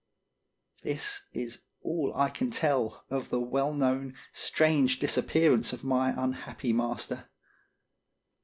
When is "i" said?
2.15-2.31